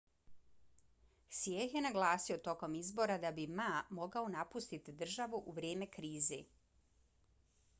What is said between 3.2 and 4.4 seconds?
da bi ma mogao